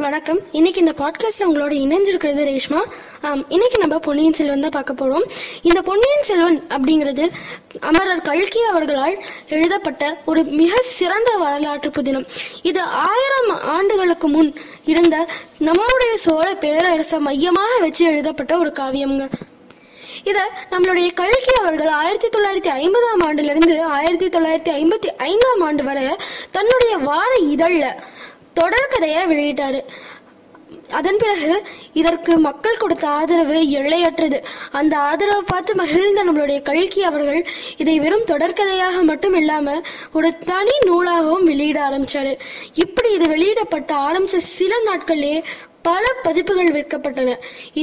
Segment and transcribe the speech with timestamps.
[0.00, 0.38] வணக்கம்.
[0.52, 2.80] இன்னைக்கு இந்த பாட்காஸ்ட்ல உங்களோட இணைஞ்சிருக்கிறது ரேஷ்மா.
[3.20, 5.24] ஆம், இன்னைக்கு நம்ம பொன்னியின் செல்வன் தான் பார்க்க போறோம்.
[5.62, 7.30] இந்த பொன்னியின் செல்வன் அப்படிங்கிறது
[7.80, 9.16] அமரர் கல்கி அவர்களால்
[9.48, 12.26] எழுதப்பட்ட ஒரு மிக சிறந்த வரலாற்று புதினம்.
[12.62, 14.54] இது ஆயிரம் ஆண்டுகளுக்கு முன்
[14.84, 15.26] இருந்த
[15.58, 19.26] நம்முடைய சோழ பேரரசை மையமாக வச்சு எழுதப்பட்ட ஒரு காவியம்ங்க.
[20.24, 26.16] இதை நம்மளுடைய கல்கி அவர்கள் ஆயிரத்தி தொள்ளாயிரத்தி ஐம்பதாம் ஆண்டிலிருந்து ஆயிரத்தி தொள்ளாயிரத்தி ஐம்பத்தி ஐந்தாம் ஆண்டு வரை
[26.52, 28.08] தன்னுடைய வார இதழில்
[28.54, 29.80] தொடர்கதையை வெளியிட்டார்.
[30.98, 31.50] அதன் பிறகு
[31.92, 34.38] இதற்கு மக்கள் கொடுத்த ஆதரவு எல்லையற்றது.
[34.70, 37.40] அந்த ஆதரவை பார்த்து மகிழ்ந்த நம்மளுடைய கல்கி அவர்கள்
[37.76, 39.76] இதை வெறும் தொடர்கதையாக மட்டும் இல்லாம
[40.12, 42.32] ஒரு தனி நூலாகவும் வெளியிட ஆரம்பிச்சாரு.
[42.74, 45.40] இப்படி இது வெளியிடப்பட்ட ஆரம்பிச்ச சில நாட்கள்லயே
[45.82, 47.34] பல பதிப்புகள் விற்கப்பட்டன.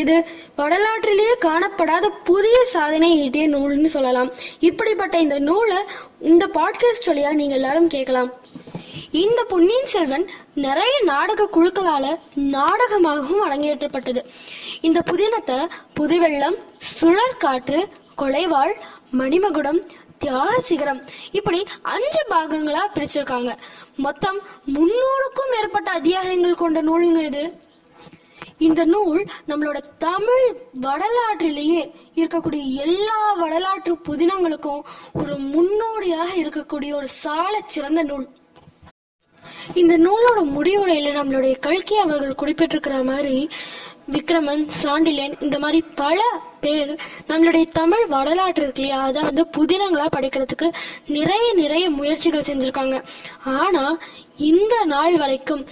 [0.00, 0.16] இது
[0.56, 4.32] வரலாற்றிலேயே காணப்படாத புதிய சாதனை ஈட்டிய நூல்னு சொல்லலாம்.
[4.60, 5.80] இப்படிப்பட்ட இந்த நூலை
[6.32, 8.32] இந்த பாட்காஸ்ட் வழியா நீங்க எல்லாரும் கேட்கலாம்.
[9.10, 14.24] இந்த பொன்னியின் செல்வன் நிறைய நாடக குழுக்களால நாடகமாகவும் அரங்கேற்றப்பட்டது.
[14.80, 16.56] இந்த புதினத்தை புதுவெள்ளம்
[17.00, 18.74] சுழற்காற்று கொலைவாள்
[19.10, 19.80] மணிமகுடம்
[20.18, 23.52] தியாக சிகரம் இப்படி அஞ்சு பாகங்களா பிரிச்சிருக்காங்க.
[23.96, 27.60] மொத்தம் முன்னூறுக்கும் மேற்பட்ட அத்தியாயங்கள் கொண்ட நூலுங்க இது.
[28.58, 30.46] இந்த நூல் நம்மளோட தமிழ்
[30.80, 38.28] வரலாற்றிலேயே இருக்கக்கூடிய எல்லா வரலாற்று புதினங்களுக்கும் ஒரு முன்னோடியாக இருக்கக்கூடிய ஒரு சால சிறந்த நூல்.
[39.74, 43.48] இந்த நூலோட முடிவுரையில நம்மளுடைய கல்கி அவர்கள் குறிப்பிட்டிருக்கிற மாதிரி
[44.12, 46.24] விக்ரமன் சாண்டிலியன் இந்த மாதிரி பல
[46.60, 49.02] பேர் நம்மளுடைய தமிழ் வரலாற்று இருக்கு இல்லையா?
[49.02, 50.72] அதை வந்து புதினங்களா படிக்கிறதுக்கு
[51.06, 53.02] நிறைய நிறைய முயற்சிகள் செஞ்சிருக்காங்க.
[53.44, 53.98] ஆனா
[54.36, 55.66] இந்த நாள் வரைக்கும்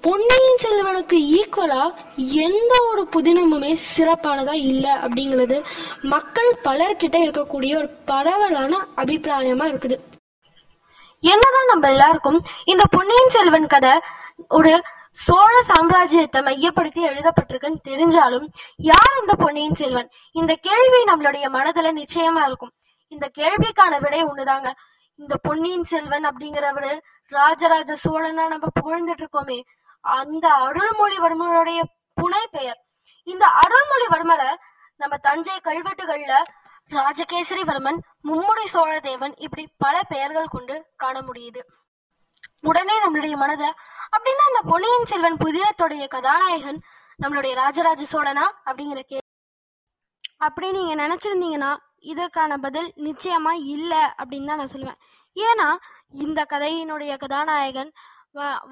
[0.00, 1.82] பொன்னியின் செல்வனுக்கு ஈக்குவலா
[2.16, 5.62] எந்த ஒரு புதினமுமே சிறப்பானதா இல்லை அப்படிங்கிறது
[6.02, 9.98] மக்கள் பலர்கிட்ட இருக்கக்கூடிய ஒரு பரவலான அபிப்பிராயமா இருக்குது.
[11.22, 13.92] என்னதான் நம்ம எல்லாருக்கும் இந்த பொன்னியின் செல்வன் கதை
[14.48, 14.72] ஒரு
[15.12, 20.08] சோழ சாம்ராஜ்யத்தை மையப்படுத்தி எழுதப்பட்டிருக்குன்னு தெரிஞ்சாலும் யார் இந்த பொன்னியின் செல்வன்?
[20.32, 22.72] இந்த கேள்வி நம்மளுடைய மனதுல நிச்சயமா இருக்கும்.
[23.12, 24.68] இந்த கேள்விக்கான விடை ஒண்ணுதாங்க.
[25.18, 26.92] இந்த பொன்னியின் செல்வன் அப்படிங்கிறவரு
[27.32, 29.58] ராஜராஜ சோழனா நம்ம புகழ்ந்துட்டு இருக்கோமே.
[30.02, 31.80] அந்த அருள்மொழிவர்மனுடைய
[32.20, 32.80] புனை பெயர்
[33.28, 34.50] இந்த அருள்மொழிவர்மரை
[34.96, 36.34] நம்ம தஞ்சை கல்வெட்டுகள்ல
[36.90, 41.60] ராஜகேசரிவர்மன் மும்முடி சோழதேவன் இப்படி பல பெயர்கள் கொண்டு காண முடியுது.
[42.68, 43.68] உடனே நம்மளுடைய மனதை
[44.14, 46.78] அப்படின்னா இந்த பொன்னியின் செல்வன் புதினத்துடைய கதாநாயகன்
[47.22, 48.46] நம்மளுடைய ராஜராஜ சோழனா?
[48.68, 49.18] அப்படிங்கிற கே
[50.46, 51.70] அப்படி நீங்க நினைச்சிருந்தீங்கன்னா
[52.12, 55.00] இதற்கான பதில் நிச்சயமா இல்ல அப்படின்னு தான் நான் சொல்லுவேன்.
[55.36, 55.68] ஏன்னா
[56.24, 57.90] இந்த கதையினுடைய கதாநாயகன்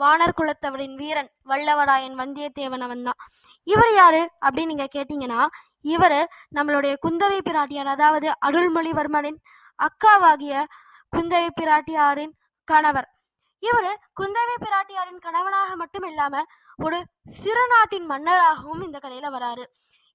[0.01, 3.21] வானர் குலத்தவரின் வீரன் வல்லவராயன் வந்தியத்தேவன் அவன் தான்
[3.67, 5.41] இவர் யாரு அப்படின்னு நீங்க கேட்டீங்கன்னா
[5.81, 9.39] இவர் நம்மளுடைய குந்தவை பிராட்டியார் அதாவது அருள்மொழிவர்மனின்
[9.79, 10.65] அக்காவாகிய
[11.17, 12.33] குந்தவை பிராட்டியாரின்
[12.65, 13.09] கணவர்.
[13.63, 16.43] இவரு குந்தவை பிராட்டியாரின் கணவனாக மட்டும் இல்லாம
[16.77, 19.65] ஒரு சிறு நாட்டின் மன்னராகவும் இந்த கதையில வராரு.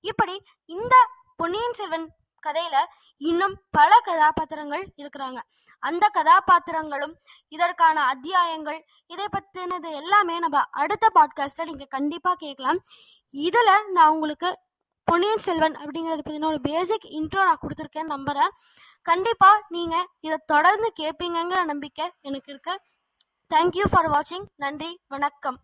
[0.02, 0.96] இப்படி இந்த
[1.36, 2.08] பொன்னியின் செல்வன்
[2.48, 2.76] கதையில
[3.18, 5.40] இன்னும் பல கதாபாத்திரங்கள் இருக்கிறாங்க.
[5.80, 7.14] அந்த கதாபாத்திரங்களும்
[7.48, 12.80] இதற்கான அத்தியாயங்கள் இதை பத்தினது எல்லாமே நம்ம அடுத்த பாட்காஸ்ட்ல நீங்க கண்டிப்பா கேட்கலாம்.
[13.34, 14.60] இதுல நான் உங்களுக்கு
[15.12, 18.54] பொன்னியின் செல்வன் அப்படிங்கிறது பற்றின ஒரு பேசிக் இன்ட்ரோ நான் கொடுத்துருக்கேன் நம்புறேன்.
[19.10, 22.74] கண்டிப்பாக நீங்கள் இதை தொடர்ந்து கேட்பீங்கங்கிற நம்பிக்கை எனக்கு இருக்கு.
[23.52, 25.58] தேங்க்யூ ஃபார் வாட்சிங் நன்றி வணக்கம்.